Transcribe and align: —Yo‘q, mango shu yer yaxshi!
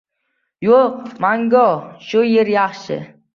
—Yo‘q, 0.67 0.95
mango 1.25 1.61
shu 2.07 2.25
yer 2.31 2.51
yaxshi! 2.55 2.99